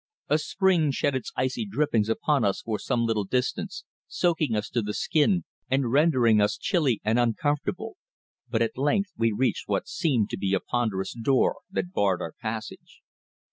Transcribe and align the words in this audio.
A 0.29 0.39
spring 0.39 0.89
shed 0.89 1.13
its 1.13 1.31
icy 1.35 1.63
drippings 1.63 2.09
upon 2.09 2.43
us 2.43 2.63
for 2.63 2.79
some 2.79 3.05
little 3.05 3.23
distance, 3.23 3.83
soaking 4.07 4.55
us 4.55 4.67
to 4.71 4.81
the 4.81 4.95
skin 4.95 5.43
and 5.69 5.91
rendering 5.91 6.41
us 6.41 6.57
chilly 6.57 6.99
and 7.03 7.19
uncomfortable, 7.19 7.97
but 8.49 8.63
at 8.63 8.79
length 8.79 9.11
we 9.15 9.31
reached 9.31 9.67
what 9.67 9.87
seemed 9.87 10.31
to 10.31 10.39
be 10.39 10.55
a 10.55 10.59
ponderous 10.59 11.13
door 11.13 11.57
that 11.69 11.93
barred 11.93 12.19
our 12.19 12.33
passage. 12.41 13.03